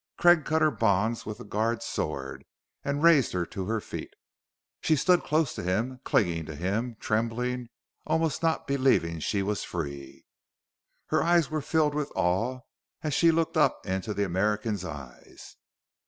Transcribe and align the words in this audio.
Craig 0.17 0.45
cut 0.45 0.63
her 0.63 0.71
bonds 0.71 1.27
with 1.27 1.37
the 1.37 1.43
guard's 1.43 1.85
sword 1.85 2.43
and 2.83 3.03
raised 3.03 3.33
her 3.33 3.45
to 3.45 3.67
her 3.67 3.79
feet. 3.79 4.15
She 4.79 4.95
stood 4.95 5.21
close 5.21 5.53
to 5.53 5.61
him, 5.61 5.99
clinging 6.03 6.47
to 6.47 6.55
him, 6.55 6.97
trembling, 6.99 7.69
almost 8.07 8.41
not 8.41 8.65
believing 8.65 9.19
she 9.19 9.43
was 9.43 9.63
free. 9.63 10.25
Her 11.09 11.21
eyes 11.21 11.51
were 11.51 11.61
filled 11.61 11.93
with 11.93 12.11
awe 12.15 12.61
as 13.03 13.13
she 13.13 13.29
looked 13.29 13.57
up 13.57 13.85
into 13.85 14.15
the 14.15 14.23
American's 14.23 14.83
eyes. 14.83 15.57